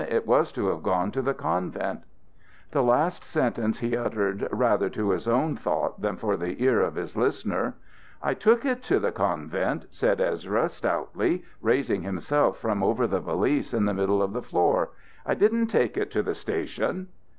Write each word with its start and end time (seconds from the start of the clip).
It 0.09 0.25
was 0.25 0.51
to 0.53 0.69
have 0.69 0.81
gone 0.81 1.11
to 1.11 1.21
the 1.21 1.35
convent." 1.35 2.01
The 2.71 2.81
last 2.81 3.23
sentence 3.23 3.81
he 3.81 3.95
uttered 3.95 4.47
rather 4.51 4.89
to 4.89 5.11
his 5.11 5.27
own 5.27 5.55
thought 5.55 6.01
than 6.01 6.17
for 6.17 6.35
the 6.37 6.59
ear 6.63 6.81
of 6.81 6.95
his 6.95 7.15
listener. 7.15 7.75
"I 8.19 8.33
took 8.33 8.65
it 8.65 8.81
to 8.85 8.97
the 8.97 9.11
convent," 9.11 9.85
said 9.91 10.19
Ezra, 10.19 10.69
stoutly, 10.69 11.43
raising 11.61 12.01
himself 12.01 12.57
from 12.57 12.81
over 12.81 13.05
the 13.05 13.19
valise 13.19 13.75
in 13.75 13.85
the 13.85 13.93
middle 13.93 14.23
of 14.23 14.33
the 14.33 14.41
floor. 14.41 14.89
"I 15.23 15.35
didn't 15.35 15.67
take 15.67 15.97
it 15.97 16.09
to 16.13 16.23
the 16.23 16.33
station!" 16.33 17.09